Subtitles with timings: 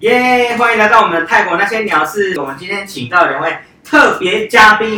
[0.00, 2.38] 耶欢迎来到我们的泰国那些鸟是。
[2.38, 4.94] 我们今天请到两位特别嘉宾，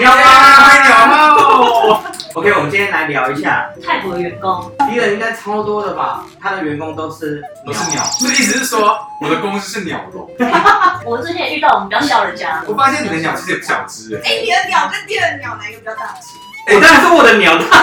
[0.00, 2.02] 鸟啊，鸟啊！
[2.34, 6.24] OK，我们今天来聊一下，泰国的员工，敌人应该超多的吧？
[6.42, 10.28] 他的员工都是都是鸟， 所以意思是说我的公司是鸟笼。
[11.06, 14.16] 我之前也遇到我们比较笑人家，我发现你的鸟其实也不小只。
[14.24, 16.74] 哎，你的鸟跟第二的鸟哪一个比较大只？
[16.74, 17.75] 我当然是我的鸟大。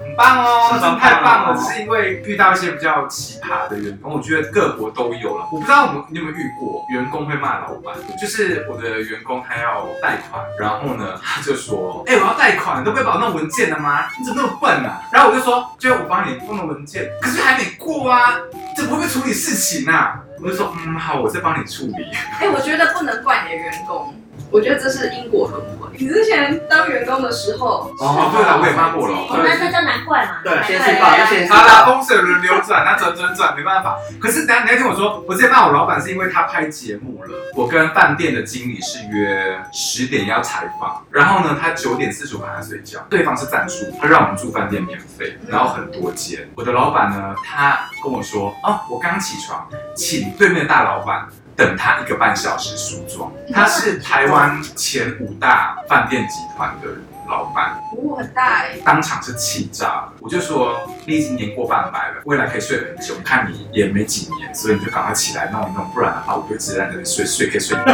[0.00, 1.56] 很棒，哦，太棒了。
[1.56, 5.46] 只是因为遇到一些比较奇葩的员工，我觉得各国都有了。
[5.52, 14.06] 我不知道我们你有没有遇过员工会骂老板，就是我的员工他要贷款，然后呢 他就说，哎，我要贷款，你都不会把我弄文件了吗？
[14.18, 15.02] 你怎么那么笨啊？
[15.12, 18.36] 然后我就说，就我帮你弄了文件，可是还没过啊，
[18.76, 20.18] 怎么会处理事情啊？
[20.42, 22.10] 我就说，嗯，好，我再帮你处理。
[22.40, 24.14] 哎，我觉得不能怪你的员工。
[24.50, 25.88] 我觉得这是因果轮回。
[25.98, 29.14] 你之前当员工的时候，哦，对了，我也骂过了。
[29.30, 30.40] 那那叫难怪嘛。
[30.42, 33.98] 对，先是骂，先是好了，风水轮流转，那转转转，没办法。
[34.18, 37.30] 可是等下你要听我说，我之前骂我老板是因为他拍节目了。
[37.54, 43.00] 我跟饭店的经理是约十点要采访，然后呢，他九点四十五还在睡觉。
[43.10, 46.48] 对方是赞助，他让我们住饭店免费，然后很多间。
[46.54, 51.28] 我的老板呢，他跟我说，哦，我刚起床，请对面的大老板。
[51.60, 56.88] 等他一个半小时梳妆，他是台湾前五大饭店集团的
[57.28, 60.12] 老板，服务很大哎，当场是气炸了。
[60.20, 67.76] 我就说你已经年过半百了，未来可以睡很久，看你也没几年，所以你就赶快起来弄一弄，不然的话我就直接在那里睡睡可以睡。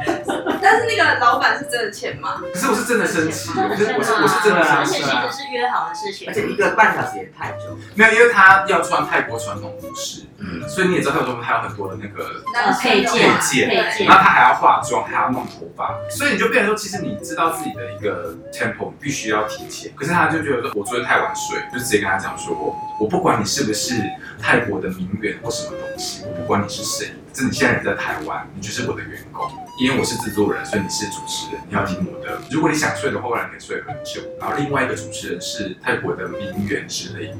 [0.80, 2.40] 但是那个老板是真的钱吗？
[2.52, 7.76] 可是我是真的生气，我是我是我是真的生气，而且其实是约好的事情，而且一个半小时也太久。
[7.94, 12.42] 没有，因为他要穿泰国传统服饰，嗯，所以你也知道泰国还有很多的那个
[12.80, 13.28] 配件，
[13.68, 19.92] 配件，然后他还要化妆，还要弄头发，所以你就变成说，其实你知道自己的一个 tempo 必须要提前。
[19.94, 22.54] 可是他就觉得说，我昨天太晚睡，就直接跟他讲说，
[22.98, 23.94] 我不管你是不是
[24.40, 27.12] 泰国的名媛或什么东西，我不管你是谁。
[27.32, 32.40] 是你现在人在台湾，你就是我的员工，因为我是制作人，所以你是主持人，你要听我的。
[32.50, 34.20] 如果你想睡的话，我让你可以睡很久。
[34.38, 37.36] 然后另外一个主持人是泰国的名媛之类的，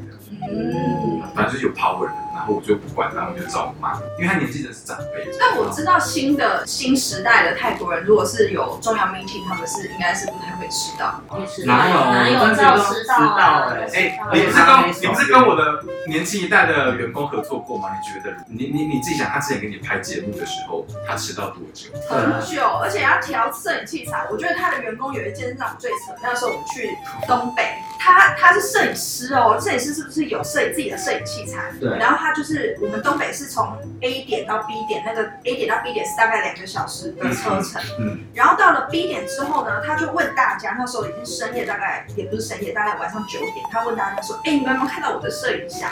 [0.49, 2.13] 嗯，反正就是有 power 的。
[2.41, 5.31] 然后我就不管，然后我就照骂，因为他年纪真的是长辈。
[5.39, 11.21] 但我知道新的新时代的泰国人，如果是有重要 meeting，他们是应该是不太会迟到。
[11.67, 11.95] 哪有？
[11.95, 13.69] 哪有知道迟到？
[13.93, 17.91] 哎，你不是跟你不是跟我的年轻一代的员工合作过吗？
[17.93, 18.35] 你觉得？
[18.49, 21.91] 你你你自己想，他之前给你拍节目的时候，他迟到多久？
[22.09, 24.27] 很久，而且要调摄影器材。
[24.31, 26.97] 我觉得他的员工有一件让我最扯，那时候我们去
[27.27, 31.71] 东北，他他是摄影师哦，摄影师是不是有摄影自己的摄影器材？
[31.79, 32.30] 对，然后他。
[32.33, 37.81] 就是我们东北是从 A 点到 B 点，那个 A 点到 B 点是大概两个小时的车程。
[37.99, 45.91] 嗯，然后到了 B 点之后呢，他就问大家，那时候已经深夜，大概也不是深夜，大概晚上九点，他问大家说：“哎，你们有没有看到我的摄影箱？”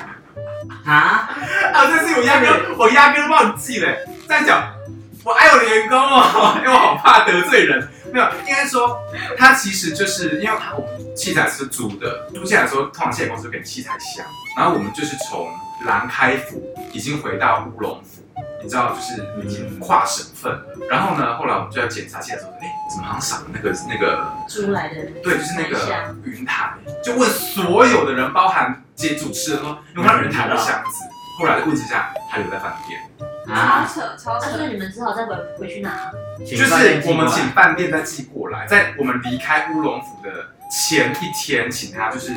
[0.84, 1.31] 啊？
[1.72, 3.88] 啊，这是我压根我压根忘记了。
[4.27, 4.72] 这样讲，
[5.25, 7.88] 我爱我的员工哦， 因为我好怕得罪人。
[8.13, 9.01] 没有，应该说
[9.37, 10.75] 他其实就是因为他
[11.15, 14.25] 器材是租的，租下来的时候，通常器材公司给器材箱，
[14.57, 15.49] 然后我们就是从。
[15.87, 18.21] 兰开府已经回到乌龙府，
[18.61, 20.67] 你知道，就是已经跨省份了。
[20.91, 25.05] 然后呢，后来我们就要检查器的时候，哎，怎么好像少了那个那个租来的？
[25.23, 26.75] 对，就是那个云台。
[27.01, 31.05] 就问所有的人，包含接主持人说，有没有人抬到箱子？
[31.39, 33.01] 后来问之下，他留在饭店。
[33.54, 34.50] 超扯，超扯！
[34.56, 36.10] 所以你们只好再回回去拿。
[36.41, 40.31] 就是我们请饭店再寄过来，在我们离开乌龙府的
[40.70, 42.32] 前一天，请他就是。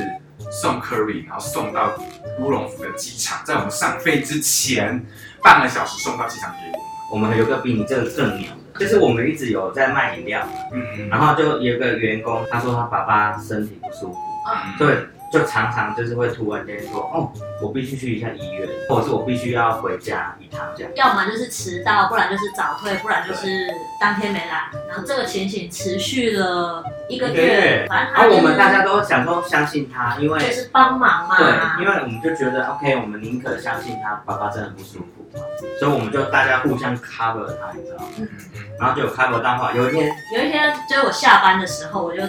[0.51, 1.93] 送 curry，然后送到
[2.39, 5.05] 乌龙府的机场，在我们上飞之前
[5.43, 6.71] 半个小时送到机场给
[7.11, 7.29] 我们。
[7.29, 10.43] 我们有个比你这个更牛的，就是我们一直有在卖饮料，
[10.73, 14.17] 嗯嗯，然后就有个员工，他说他爸爸身体不舒服，
[14.49, 15.07] 嗯，对。
[15.31, 17.31] 就常常就是会突然间说，哦，
[17.61, 20.91] 我必须去一下医院，或者是我必须要回家一趟这样。
[20.95, 23.67] 要么就是迟到，不然就是早退，不然就是
[23.99, 24.69] 当天没来。
[24.89, 28.27] 然后这个情形持续了一个月，反正他。
[28.27, 31.37] 我们大家都想说相信他，因为就是帮忙嘛。
[31.37, 35.43] 对，因为我们就觉得 OK，我们宁可相信他爸爸真的不舒服嘛，
[35.79, 38.07] 所以我们就大家互相 cover 他，你知道吗？
[38.17, 38.61] 嗯嗯。
[38.79, 42.21] 然后就有 cover 到话，有一天，有一天就是我下班的时候，我就。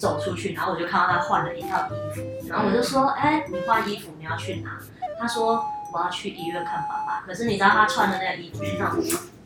[0.00, 4.78] 走出去，然后我就看到他换了一套衣服，然后我就说：“哎，你换衣服你要去哪？”
[5.20, 5.62] 他说
[5.92, 8.98] ：“我要去医院看爸爸。”可是你知道他穿的那个衣服是那种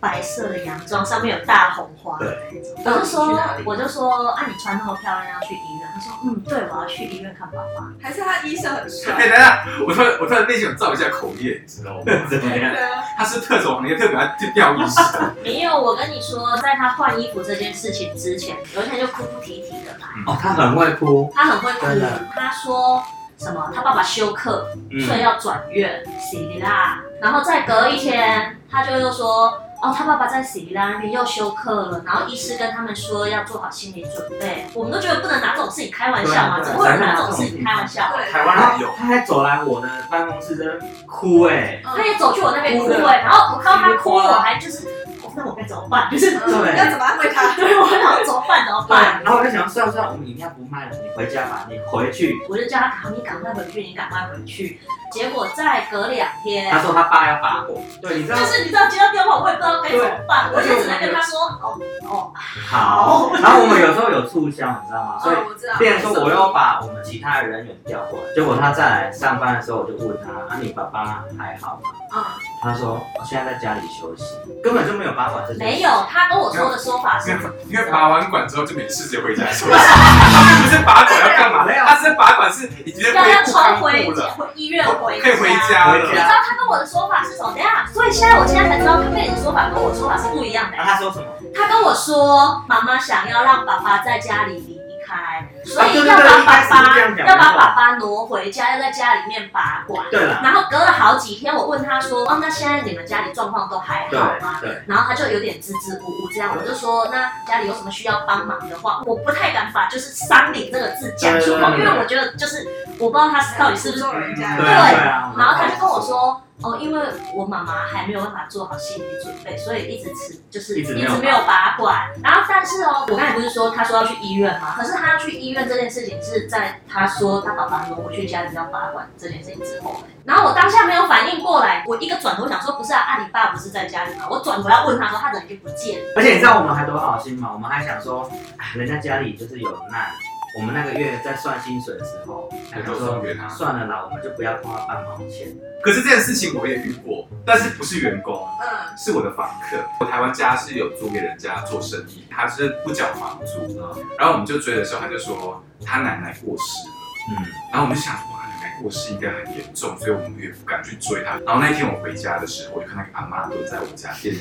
[0.05, 2.19] 白色的洋装，上面有大红花。
[2.19, 2.37] 对。
[2.85, 9.15] 我就说，我就说：“啊，你穿那么漂亮要去医院？”他说：“嗯，对，我要去医院看爸爸。”还是他医生很帅？
[9.15, 12.03] 哎，等下，我突然我突然内心有造一下口业，你知道吗？
[12.29, 12.75] 怎么样？
[13.17, 15.01] 他是特种行业，特别爱掉衣服。
[15.43, 20.07] 没有，我跟你说，在他换衣服这件事情之前，有一天就哭哭啼啼的来。
[20.27, 21.87] 哦，他很会哭，他很会哭。
[22.35, 23.03] 他说
[23.39, 27.01] 什么他爸爸休克，嗯所以要转院，死啦。
[27.23, 29.59] 然后再隔一天，他就又说。
[29.85, 34.67] 哦，他爸爸在死里拉那边又休克了，然后医师跟他们说要做好心理准备。
[34.73, 38.11] 我们都觉得不能拿这种事情开玩笑嘛，怎么会有人拿这种事情开玩笑？
[38.17, 44.87] 对台湾有，他还走来我的办公室在那边哭哎、他也走去我那边哭哎、然后我看到他哭，我还就是，
[45.23, 46.09] 哦那我该怎么办？
[46.11, 47.53] 就是要怎么安慰他？
[47.61, 48.65] 对我想怎么办？
[48.65, 49.23] 怎么对，办？
[49.23, 52.39] 然后我就想，算了算了，我们饮料不卖了，你回家吧，你回去。
[52.49, 54.81] 我就叫他赶，你赶快回去，你赶快回去。
[55.15, 61.79] 结果再隔两天他，说他爸要拔火，对，你知道但是你知道接到电话，我也不知道该怎么办，我就只能跟他说，哦
[62.11, 62.33] 哦，
[62.69, 65.19] 好， 然后我们有时候有促销，你知道吗？
[65.23, 65.37] 所以。
[65.79, 71.91] 变成说我又把我们其他的人员调过来，结果他再来上班的时候，我就问他，啊，你爸爸还好吗？
[72.15, 72.23] 嗯，
[72.63, 75.67] 他说我现在在家里休息，根本就没有拔管这件。
[75.67, 77.31] 没有，他跟我说的说法是
[77.69, 79.73] 因为拔完管之后就没事，就回家休息。
[79.73, 81.65] 他并不是拔管要干嘛？
[81.65, 87.53] 没有他是拔管是已经要要恢复康抽回复了，回医院回可以回家你知道他跟我的说法是什么？
[87.53, 91.27] 等一下，所以现在我现在才知道，他跟你的说法跟我说法是不一样的他说什么？
[91.55, 100.05] 他跟我说，妈妈想要让爸爸在家里离开，所以要把爸爸要把爸爸挪回家，要在家里面把管。
[100.11, 112.67] 对了，然后隔了好几天，我问他说：“哦，那现在你们家里状况都还好吗？”对，然后他就有点支支吾吾这样，我就说：“那家里有什么需要帮忙的话，我不太敢把就是丧礼这个字讲出口，因为我觉得就是
[112.99, 114.57] 我不知道他到底是不是诅咒人家？
[114.57, 115.33] 对啊对啊。
[115.37, 117.01] 然后他就跟我说，哦，因为
[117.35, 122.09] 我妈妈还没有办法做好心理准备，所以一直吃就是一直没有一直没有拔管。
[122.23, 124.75] 然后但是哦，我刚才不是说他说要去医院吗？
[124.77, 129.97] 可是他要去医院这件事情是在他说他爸爸说我去家里要拔管这件事情之后。
[130.25, 134.27] 然后我当下没有反应过来，我一个转头想说，不是啊，啊你爸不是在家里吗？
[134.31, 136.13] 我转头要问他说，他人已经不见了。
[136.17, 137.51] 而且你知道我们还多好心吗？
[137.53, 140.15] 我们还想说，哎，人家家里就是有难，
[140.57, 143.49] 我们那个月在算薪水的时候，还想就说送给他。
[143.49, 145.49] 算了啦，我们就不要花半毛钱。
[145.83, 149.77] 可是这件事情我也遇过，但是不是员工，嗯，是我的房客。
[150.01, 153.79] 我台湾家是有租给人家做生意，他是不缴房租，
[154.17, 156.95] 然后我们就追的时候，他就说他奶奶过世了。
[157.31, 161.37] 嗯，然后我们就想，哇，奶奶过世应该很严重，所以我们也不敢去追他。
[161.45, 164.35] 然后那一天我回家的时候，我就看到一个阿妈蹲在我家店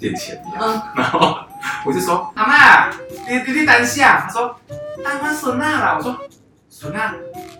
[0.00, 1.36] 店前面，嗯 然后
[1.84, 2.88] 我就说，阿妈，
[3.28, 4.24] 你你你等一下。
[4.26, 4.48] 他说，
[5.04, 5.94] 啊，我孙娜啦。
[5.98, 6.16] 我说，
[6.68, 7.12] 孙娜，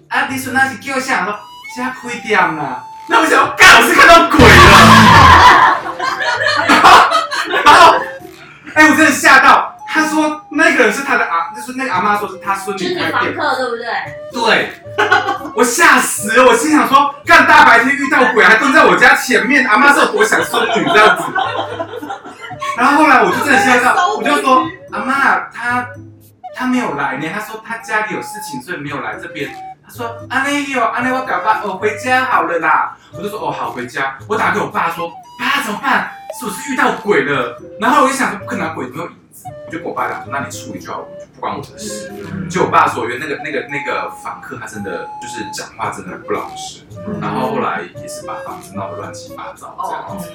[0.08, 1.20] 啊，你孙娜是叫啥？
[1.20, 1.38] 她说，
[1.76, 2.82] 家开店啦。
[3.08, 4.46] 那我想说，干，我是看到鬼了。
[6.68, 6.88] 然后，
[7.64, 7.94] 然后，
[8.74, 9.74] 哎、我真的吓到。
[9.90, 13.34] 他说那个人是他的阿，就是那个阿妈说是他孙就是你女开店。
[13.34, 13.86] 房客对不对？
[14.30, 14.72] 对，
[15.56, 21.22] 我吓死了，我心想说，干大白天遇到鬼还蹲在我家前面，阿妈是有多想孙女这样子。
[22.78, 25.86] 然后后来我就真的吓到， 我就说阿妈，他
[26.54, 29.50] 他没有来呢，他说他家里有事情，所以没有来这边。
[29.84, 32.96] 他说阿内有阿内我赶快我回家好了啦。
[33.12, 35.10] 我就说哦好回家，我打给我爸说
[35.40, 36.10] 爸怎么办？
[36.38, 37.60] 是不是遇到鬼了？
[37.80, 42.10] 然后我就想说不可能啊鬼没有影子，我就跟我爸讲说那你处理就好，就不关我的事。
[42.48, 46.80] 就我爸说，因为那个那个那个访客他真的就是讲话真的不老实，
[47.20, 50.30] 然后后来也是把房子闹得乱七八糟这样子。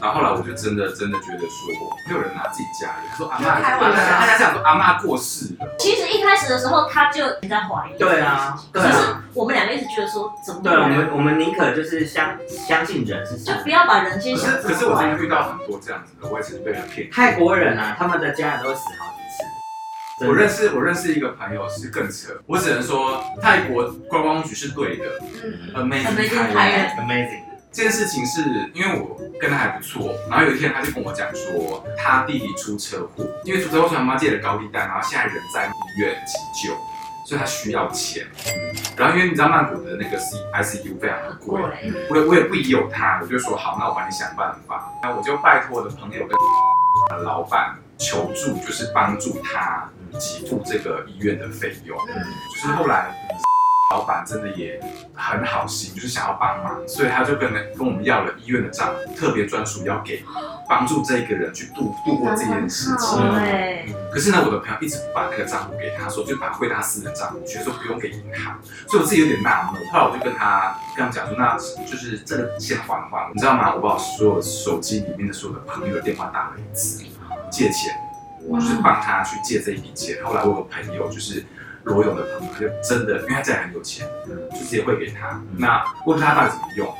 [0.00, 7.98] 然后后来我就真的真的觉得说，没有人拿自己家里，他说阿妈，大家讲说阿妈过世了，其实一开始的时候他就已经在怀疑。
[7.98, 13.36] 对啊，可是啊，我们两个一直觉得说，怎么对，我们我们宁可就是相相信人是。
[13.44, 17.10] 就不要把人先可想可是可是我真坏的遇到很多这样子的，我也曾经被人骗。
[17.10, 20.26] 泰国人啊，他们的家人都会死好几次。
[20.26, 25.04] 我认识我认识一个朋友是更扯，我只能说泰国观光局是对的。
[25.74, 27.42] 嗯，，amazing Amazing Thailand Thailand amazing。
[27.70, 28.40] 这件事情是
[28.74, 36.74] 因为我跟他还不错，然后有一天他就跟我讲说，他弟弟出车祸，因为出车祸，他妈借了高利贷，然后现在人在医院急救，
[37.26, 38.26] 所以他需要钱。
[38.96, 41.60] 然后因为你知道曼谷的那个 C ICU 非常的贵，
[42.10, 44.90] 我也我也不疑有他，我就说好，那我帮你想办法。
[45.02, 51.98] 那我就拜托我的朋友跟老板求助，就是帮助他给付这个医院的费用。
[52.08, 52.14] 嗯
[52.52, 53.14] 就是后来
[53.90, 54.78] 老板真的也
[55.14, 60.22] 很好心，就是想要帮忙，所以他就跟跟我们要了医院的账户，特别专属要给
[60.68, 63.18] 帮助这个人去度度过这件事情。
[63.32, 69.82] 对，可是呢，我的朋友一直不把那个账户给他，说就把汇到他私人账户去，说不用给银行，所以我自己有点纳闷。
[69.90, 71.56] 后来我就跟他跟他讲说，那
[71.90, 73.74] 就是这个先还还，你知道吗？
[73.74, 77.02] 我把我所有手机里面的所有的朋友的电话打了一次，
[77.50, 77.90] 借钱，
[78.52, 80.22] 就是帮他去借这一笔钱。
[80.22, 81.42] 后来我有个朋友就是。
[81.88, 84.06] 罗勇的朋友，就真的，因为他家里很有钱，
[84.52, 85.42] 就直接汇给他。
[85.56, 86.94] 那问他到底怎么用。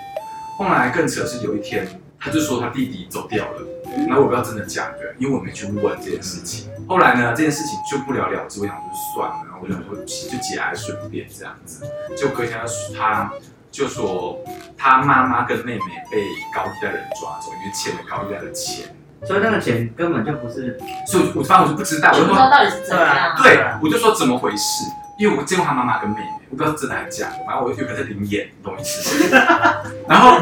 [0.59, 1.87] 后来更扯是有一天，
[2.19, 3.63] 他就说他弟弟走掉了，
[4.09, 6.69] 那我不知道真的假的，因为我没去问这件事情。
[6.89, 8.83] 后来呢，这件事情就不了了之，我想就
[9.15, 11.85] 算了，然后我想说就节哀顺变这样子。
[12.17, 12.59] 就隔天
[12.97, 13.31] 他
[13.71, 14.43] 就说
[14.77, 18.97] 他妈妈跟妹妹被高利贷的人抓走，因为欠了高利贷的钱，
[19.27, 23.35] 所以那个钱根本就不是，所以我反正我就不知道，我就不知道到底是怎样。
[23.43, 24.85] 对，我就说怎么回事？
[25.19, 29.29] 因为我见过他妈妈跟妹妹，我不知道是真的还是假的，然后我就觉得是灵眼，你懂我意思？
[30.09, 30.39] 然后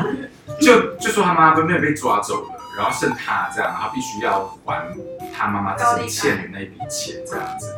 [0.61, 4.87] 就就说他妈妈跟妹妹被抓走了，然后剩他这样，然后必须要还
[5.35, 7.75] 他妈妈之前欠的那笔钱这样子。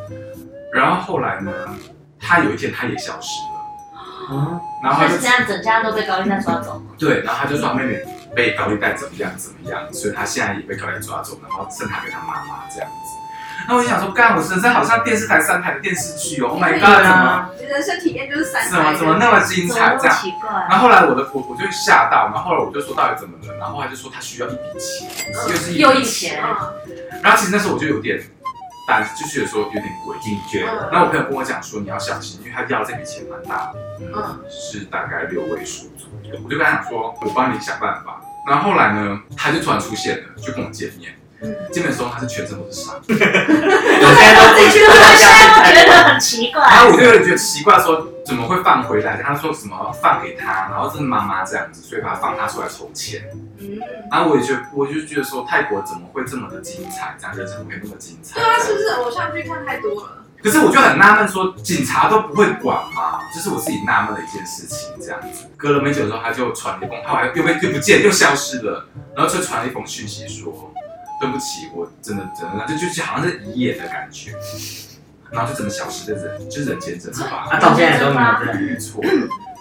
[0.75, 1.53] 然后后来呢，
[2.19, 3.61] 他有一天他也消失了，
[4.33, 6.83] 嗯，然后是这样，整家都被高利贷抓走。
[6.99, 13.19] 对，然后他就说妹妹被高利贷怎么样怎么样，所以他现在也被高利贷抓走，然后剩他跟他妈妈这样子。
[13.69, 17.51] 那我就想说，干，我人生好像电视台三台的电视剧哦，Oh my god，怎么？
[17.69, 20.17] 人生体验就是三台，怎么怎么那么精彩这样？
[20.71, 23.55] 然后后来我的我我就吓到，然后后来我就说到底怎么了？
[23.59, 25.11] 然后他就说他需要一笔钱，
[25.49, 26.41] 又是又一笔钱。
[27.21, 28.23] 然后其实那时候我就有点
[28.89, 30.65] 胆，就觉得说有点诡警觉。
[30.65, 30.89] 得？
[30.91, 36.41] 那我朋友跟我讲说你要小心，因为他要这笔钱蛮大的，嗯，是大概六位数左右。
[36.43, 38.21] 我就跟他讲说，我帮你想办法。
[38.47, 41.13] 然后后来呢，他就突然出现了，就跟我见面。
[41.73, 42.95] 见面的时候，他是全身都是伤。
[43.09, 46.63] 有些人都自己觉得很奇怪。
[46.63, 49.21] 然后我就有点觉得奇怪，说怎么会放回来？
[49.23, 53.23] 他说什么放给他，然后是妈妈这样子，所以把他放他出来筹钱。
[53.59, 53.79] 嗯。
[54.11, 57.17] 然后我也觉得，我就觉得说泰国怎么会这么的精彩？
[57.21, 58.41] 这样人生会那么精彩？
[58.41, 60.25] 对啊，是不是偶像剧看太多了？
[60.43, 63.21] 可是我就很纳闷，说警察都不会管吗？
[63.35, 64.89] 这是我自己纳闷的一件事情。
[65.01, 70.73] 这样子，隔了没久之后，他就传了一封，后来又被又不见，又消失了，然后就传了一封讯息说。
[71.21, 74.33] 对不起，我真的真的，就就好像是遗言的感觉，
[75.31, 79.03] 然后就怎么消失的人，就人间蒸发，啊，到现在都没有没错。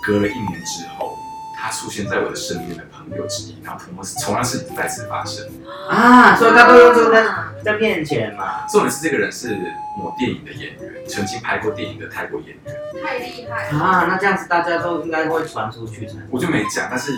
[0.06, 1.18] 隔了一年之后，
[1.60, 5.46] 他出现在我的身边的朋友之一，然后同是同样是再次发生
[5.90, 7.28] 啊，所以他都用这个在
[7.64, 8.66] 在骗钱嘛。
[8.70, 9.58] 重点是这个人是
[9.98, 14.06] 某电影的演员，曾经拍过电影的泰国演员，太厉害啊！
[14.08, 16.14] 那这样子大家都应该会传出去才。
[16.30, 17.12] 我就没讲，但是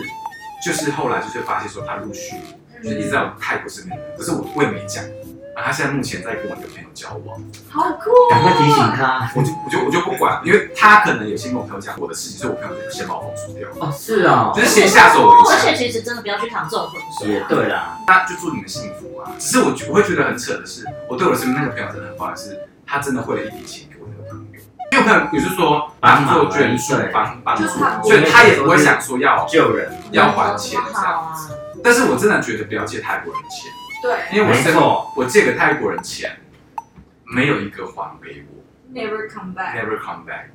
[0.64, 2.34] 就是后来就是发现说他陆续。
[2.82, 5.04] 就一直在我泰国身边，可是我我也没讲。
[5.52, 7.36] 啊，他现在目前在跟我一个朋友交往，
[7.68, 8.10] 好酷！
[8.30, 13.68] 赶快提醒他，我就我就我就不管，因为他可能有先跟我朋友讲我的事情，所以我朋友就先把我封锁掉。
[13.80, 15.56] 哦，是啊，就是先下手为强。
[15.56, 17.34] 而且其实真的不要去淌这种浑水。
[17.34, 19.32] 也对啦，那就祝你们幸福啊！
[19.40, 22.56] 只是我我会觉得很扯的是，我对我身边那个朋友真的很好，是
[22.86, 24.60] 他真的汇了一笔钱给我那个朋友，
[24.92, 27.66] 因为朋友也是说帮做捐助，帮帮助，
[28.04, 31.54] 所以他也不会想说要救人、要还钱这样子。
[31.82, 33.70] 但是我真的觉得不要借泰国人钱，
[34.02, 34.80] 对，因为我真的
[35.16, 36.38] 我借给泰国人钱，
[37.24, 40.50] 没有一个还给我，Never come back，Never come back。